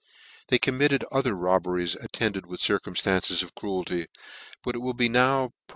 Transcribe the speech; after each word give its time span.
They 0.47 0.57
committed 0.57 1.05
other 1.11 1.35
robberies 1.35 1.93
attended 1.95 2.47
with 2.47 2.59
circumftances 2.59 3.43
ot 3.43 3.53
cruelty 3.53 4.01
j 4.05 4.07
but 4.63 4.73
it 4.73 4.79
will 4.79 4.95
be 4.95 5.09
now 5.09 5.49
pro 5.67 5.69